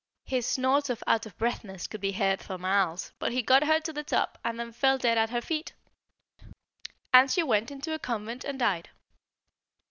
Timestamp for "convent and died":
7.99-8.89